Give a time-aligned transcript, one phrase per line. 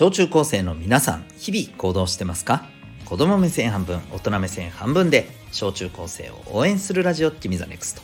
[0.00, 2.64] 小中高生の皆さん日々行動してますか？
[3.04, 8.02] 子供目線半分大人目線半分で小中高生を応援するラジオ君 the NEXT。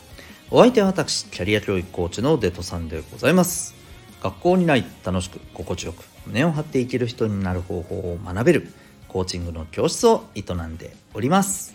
[0.51, 3.73] お相手は私キャリア教育コーチのデトさんでございます。
[4.21, 8.71] 学校にない楽しく心地よく胸を張って生きる人になる方法を学べる
[9.07, 11.73] コーチングの教室を営んでおります。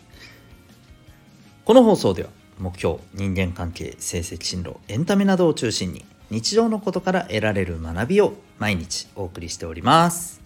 [1.64, 2.28] この放送では
[2.60, 10.40] 目標人間関係成績進路エンタメなどを中心に日常のことから得られる学びを毎日お送りしております。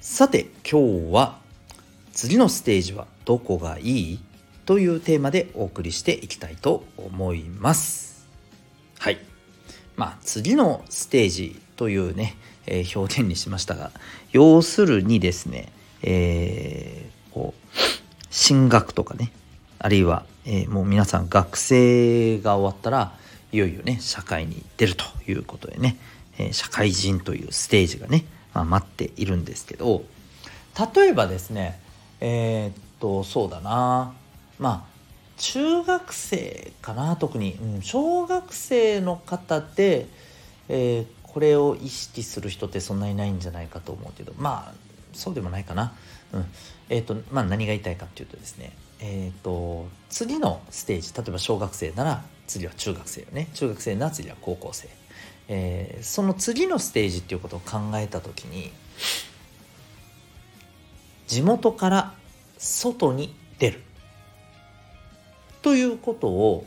[0.00, 1.38] さて今日は
[2.12, 4.20] 次のステージはどこがいい
[4.66, 8.26] というテーマでお送りしていきたいと思います。
[8.98, 9.18] はい。
[9.94, 12.34] まあ次のステージというね、
[12.66, 13.92] えー、表現にしましたが
[14.32, 15.68] 要するにですね、
[16.02, 17.78] えー、こう
[18.30, 19.30] 進学とかね
[19.78, 23.21] あるいは、えー、もう皆さん学生が終わったら
[23.52, 25.98] いよいよね社会に出るということでね、
[26.38, 30.04] え、社会人というステージがね、まあ、待っているんですけど
[30.94, 31.78] 例えばですね
[32.20, 34.14] えー、っとそうだな
[34.58, 34.92] まあ
[35.36, 40.06] 中学生かな特に、うん、小学生の方で、
[40.68, 44.74] えー、これを意識する人ってそんなにないんじゃないかと思うけどまあ
[45.12, 45.92] そうでもないかな。
[46.32, 46.46] うん、
[46.88, 48.72] えっ、とまあ何が言いたいかっていうとですね
[49.04, 53.48] えっ、と次のステージ例えば小学生なら次は中学生よね。
[53.52, 54.88] 中学生なら次は高校生、
[55.48, 58.70] えー、その次のステージっていうことを考えた時に
[61.26, 62.14] 地元から
[62.58, 63.82] 外に出る。
[65.62, 66.66] ということを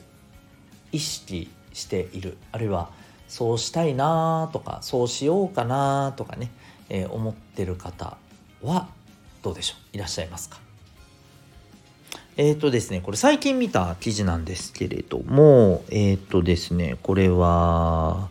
[0.92, 2.38] 意識している。
[2.52, 2.90] あるいは
[3.28, 6.52] そうしたいなとかそうしようかなとかね、
[6.90, 8.18] えー、思ってる方
[8.62, 8.88] は
[9.42, 9.98] どうでしょう？
[9.98, 10.65] いらっしゃいますか？
[12.38, 18.30] えっ、ー、とですね、これ最近見た記事なんですけれども、えっ、ー、とですね、これは、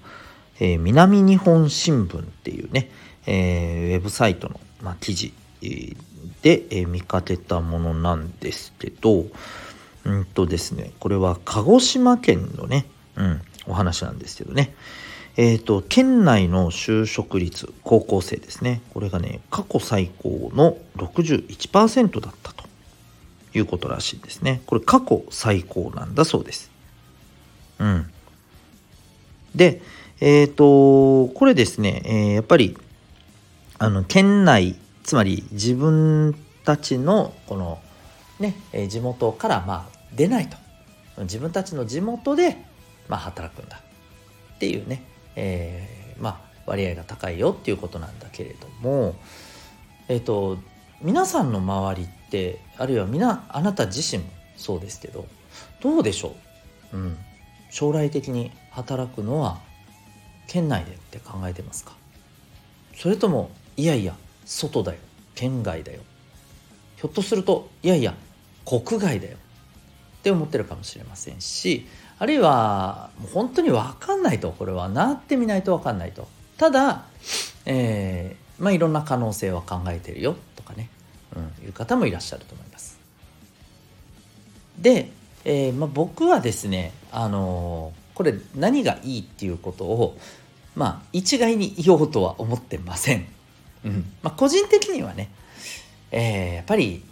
[0.61, 2.91] えー、南日本新聞っていうね、
[3.27, 5.33] えウェブサイトの、まあ、記事
[6.43, 9.25] で、え見かけたものなんですけど、
[10.05, 12.85] うんとですね、これは鹿児島県のね、
[13.17, 14.75] うん、お話なんですけどね、
[15.39, 22.74] えっ、と、県内の就職率、高校生ですね、これがね、過去最高の61%だったと。
[23.55, 24.63] いうことらしいですね。
[24.67, 26.71] これ過去最高なんだそうです。
[27.79, 28.11] うん。
[29.55, 29.81] で、
[30.21, 32.77] えっ、ー、と、これですね、えー、やっぱり、
[33.79, 36.35] あの、県内、つまり自分
[36.65, 37.81] たちの、この、
[38.41, 38.57] ね、
[38.89, 40.57] 地元からまあ出ないと。
[41.19, 42.57] 自分たちの地元で、
[43.09, 43.81] まあ、働くんだ。
[44.57, 45.03] っていうね、
[45.37, 49.15] えー、まあ、割合が高いよっていうことなんだけれども、
[50.09, 50.59] えっ、ー、と、
[51.03, 52.24] 皆さんの周りって
[52.79, 55.27] あるいは皆あなた自身もそうですけど
[55.81, 56.35] どうでしょ
[56.93, 57.17] う、うん、
[57.71, 59.59] 将来的に働くのは
[60.47, 61.93] 県内でって考えてますか？
[62.97, 64.99] それともいやいや外だよ
[65.35, 66.01] 県外だよ。
[66.97, 68.15] ひょっとするといやいや
[68.65, 69.37] 国外だよ。
[69.37, 71.87] って思ってるかもしれませんし
[72.19, 76.29] あるいはもう本当に分かんないとこれはなってみないと分かんないと。
[76.57, 77.05] ただ、
[77.67, 80.89] えー、まあいろんな可能性は考えてるよとかね、
[81.75, 82.99] 方もいらっしゃると思います。
[84.79, 85.11] で、
[85.45, 90.19] えー、まあ、僕はですね、あのー、これ何がいいっていうことを、
[90.75, 93.27] まあ、一概に言おうとは思ってません。
[93.85, 95.31] うんまあ、個人的にはね、
[96.11, 97.03] えー、やっぱり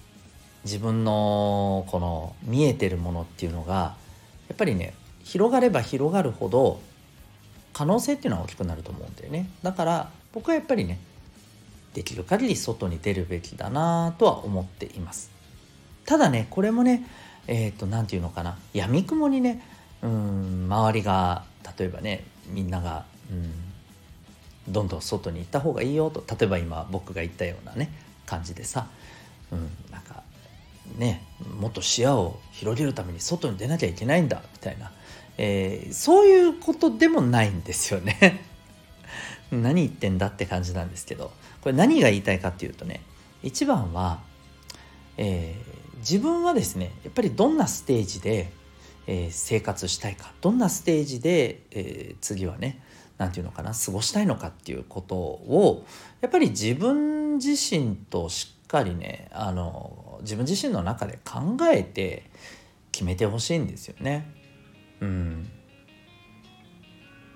[0.64, 3.94] 自分のこの見えてるものっていうのが
[4.48, 4.94] やっぱりね
[5.24, 6.80] 広がれば広がるほど
[7.72, 10.98] 可能性っていうのは大きくなると思うんだよねだから僕はやっぱりね
[11.94, 15.30] できる限り外に出るべきだなとは思っています。
[16.04, 17.06] ただねこれもね
[17.46, 18.58] えっ、ー、と何て言うのかな。
[18.72, 19.62] やみくもにね
[20.02, 21.44] うん周りが
[21.78, 26.24] 例えばねみんながうんどんどん外に行った方がいいよと。
[26.28, 27.92] 例えば今僕が言ったようなね
[28.26, 28.86] 感じでさ、
[29.50, 30.22] うん、なんか
[30.96, 31.24] ね
[31.60, 34.92] もっと視野を広げるために外に出なきゃいけないんだみたいな、
[35.36, 38.51] えー、そういうことでもないんですよね。
[39.60, 43.02] 何言ってんだって感じなんですけどこれ何が言いたいかっていうとね
[43.42, 44.20] 一番は、
[45.16, 48.50] えー、自分はですねやっぱりどんなステージで、
[49.06, 52.82] えー、生活したいかどんなステージで、えー、次はね
[53.18, 55.84] 何て言うのかな過ごしたいのかっていうことを
[56.20, 62.30] やっぱり自分自身としっかりねあの自分自身の中で考えて
[62.90, 64.30] 決めてほしいんですよね。
[65.00, 65.50] うん、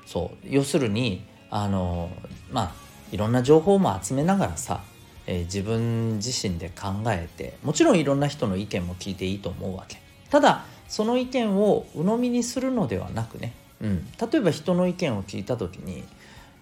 [0.07, 2.11] そう要するにあの
[2.51, 2.73] まあ
[3.13, 4.83] いろんな情報も集めながらさ、
[5.27, 10.01] えー、自分自身で考えてもちろんいろんな人の意見も聞いていいと思うわけ。
[10.31, 16.05] ただその意見を鵜呑みにするのではなくね、うん、例えば人の意見を聞いた時に何、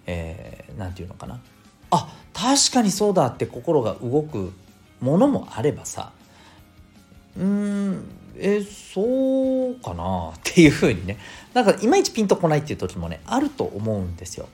[0.06, 1.40] えー、て言うのかな。
[1.90, 4.52] あ確かにそうだって心が動く
[5.00, 6.12] ものもあればさ
[7.38, 8.04] うん
[8.36, 11.18] えそうかなっていうふうにね。
[11.52, 14.48] なんかいまいちピンとこないっていう時もねあると思うんですよ。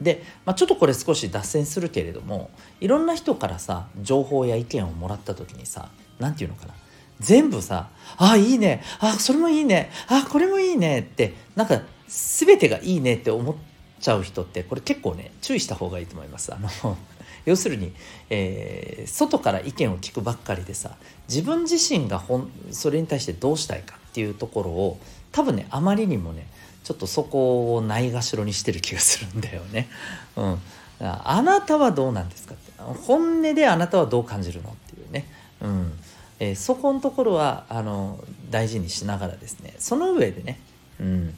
[0.00, 2.50] で、まあ、ちょっとこれ少し脱線するけれども
[2.80, 6.74] いろんな人からさ情報や意見をもらった時にさ何て言うのかな
[7.20, 7.88] 全部さ
[8.18, 13.54] 「あいいねあそれもいいねあこれもいいね」ってなんか全てがいいねって思っ
[14.00, 16.52] ちゃう人ってこれ結構ね注意した方がいいと思います。
[16.52, 16.96] あの
[17.46, 17.92] 要するに、
[18.28, 20.96] えー、外から意見を聞くばっかりでさ
[21.28, 24.98] 自分自身がほんそれに対してどうしたいかっていうところを
[25.30, 26.48] 多分ねあまりにもね
[26.86, 29.88] ちょっとそこをないがしろにしてる気がするんだよね。
[30.38, 30.58] うん、
[31.00, 32.70] あなたはどうなんですかって。
[32.80, 35.26] 本音であなたはどう感じるのっていうね。
[35.62, 35.98] うん。
[36.38, 39.74] えー、そこのところはあの大事にしながらですね。
[39.80, 40.60] その上でね、
[41.00, 41.34] うん、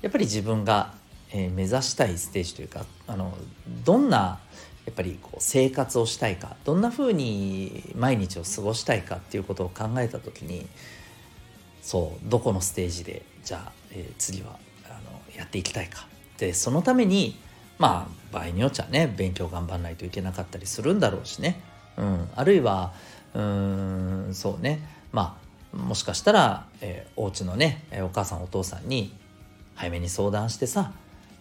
[0.00, 0.94] やっぱり自分が、
[1.30, 3.36] えー、目指したいステージというかあの
[3.84, 4.38] どんな
[4.86, 10.66] やっぱりこう生活をしたいかどんなふうに毎日を過ごしたいかっていうことを考えた時に
[11.82, 14.58] そうどこのステージでじゃあ、えー、次は
[15.36, 16.06] やっていきたいか。
[16.38, 17.36] でそのために
[17.78, 21.60] まあ場合によっちゃね勉強頑張んないといけなかったりするんだろうしね、
[21.96, 22.92] うん、あるいは
[23.34, 24.80] うんそうね。
[25.12, 25.46] まあ
[25.76, 29.12] もしかしたら、えー、お家のねお母さんお父さんに
[29.74, 30.92] 早めに相談してさ、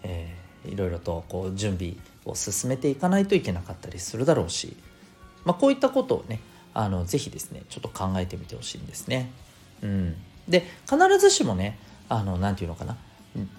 [0.03, 1.93] えー、いろいろとこう準備
[2.25, 4.75] を進めていかないといけなかったりするだろうし、
[5.45, 6.39] まあ、こういったことをね
[6.73, 9.31] あのぜひですねちょっと考えてみてほしいんですね。
[9.81, 10.15] うん、
[10.49, 12.97] で必ずしもねあのなて言うのかな。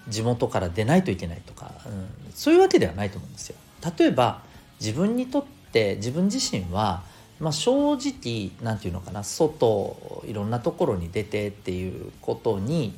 [0.07, 3.55] 地元から出ないといけないとか、うん、そういうわけではないと思うんですよ。
[3.97, 4.41] 例えば
[4.79, 7.03] 自分にとって自分自身は、
[7.39, 12.97] まあ、正直何て言うのかな外いろんなところに出てっていうことに、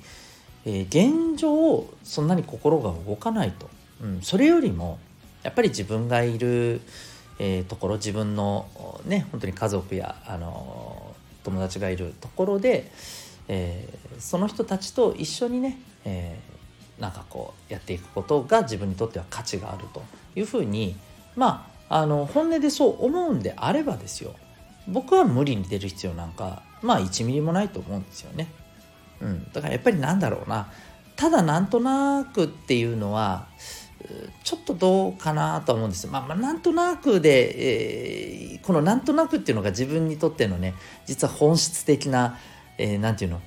[0.65, 3.69] えー、現状そんなに心が動かないと、
[4.01, 4.99] うん、それよりも
[5.43, 6.81] やっぱり自分がいる、
[7.39, 8.67] えー、ところ自分の
[9.05, 12.91] ね本当に家族やあの友達がいるところで、
[13.47, 16.58] えー、その人たちと一緒にね、えー、
[16.99, 20.03] なんかこうやっていくことが自分にとっては価値があると
[20.35, 20.95] いうふうに
[21.35, 24.35] まああの本音でそう思うんであればですよ。
[24.87, 28.47] 僕は無理に出る必要なんかまあ1ミリもないと思うんですよね。
[29.21, 30.71] うん、だからやっぱりなんだろうな。
[31.15, 33.47] ただなんとなくっていうのは
[34.43, 40.75] ちょっとどうかなと思うんですまあ、まあ、なんとなくで、えー、このなんとなくっていうのが自分にとってのね
[41.05, 42.37] 実は本質的な、
[42.77, 43.41] えー、なんていうの？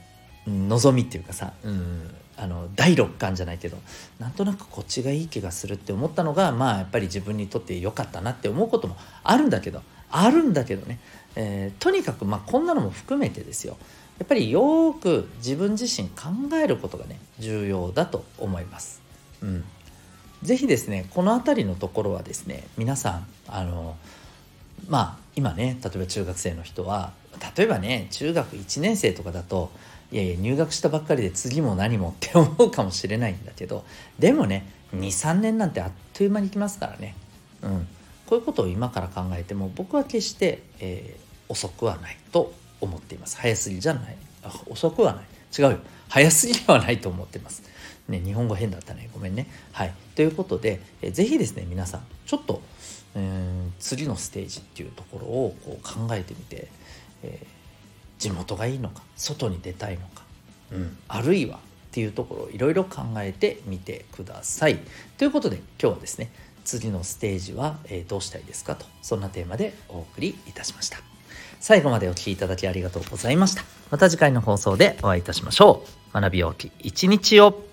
[0.46, 3.76] 望みっていうかさ、うん、あの第六感じゃないけど
[4.18, 10.98] なんとなくこっちがいい気がするって思ったのがまあやっぱり自分にとって良かったなって思うこともあるんだけどあるんだけどね、
[11.36, 13.76] えー、とにかくまあこんなのも含めてですよ。
[14.18, 19.00] やっぱりよく自分自身考えることがね重要だと思います。
[19.42, 19.64] うん、
[20.42, 23.96] ぜひですねこの辺りのところはですね皆さんあの
[24.88, 27.12] まあ今ね例えば中学生の人は
[27.56, 29.72] 例えばね中学1年生とかだと
[30.12, 33.84] いやいや入学したばっかりで次も何もって思うかもしれないんだけど
[34.18, 37.16] でもね23年なんてあっという間に来ますからね、
[37.62, 37.88] うん、
[38.26, 43.36] こういうことを今から考えても僕は決して、えー、遅くはないと思っています。
[43.38, 44.16] 早すぎじゃない。
[44.66, 45.24] 遅くはない。
[45.56, 45.78] 違うよ。
[46.08, 47.62] 早すぎではないと思ってます。
[48.08, 49.08] ね、日本語変だったね。
[49.12, 49.46] ごめんね。
[49.72, 49.92] はい。
[50.14, 52.62] ということで、えー、ぜひですね、皆さん、ちょっと、
[53.14, 56.68] えー、次のステージっていうところをこう考えてみて、
[57.22, 57.46] えー、
[58.22, 60.22] 地元がいいのか、外に出たいのか、
[60.70, 61.60] うん、あるいはっ
[61.90, 64.78] ていうところをいろいろ考えてみてください。
[65.18, 66.30] ということで、今日はですね、
[66.64, 70.98] 次のステージは、えどうしたいですかと、そんなテーマでお送りいたしました。
[71.58, 73.64] 最後までお聴きいただきありがとうございました。
[73.90, 76.14] また次回の放送でお会いいたしましょう。
[76.14, 77.71] 学びようき一日を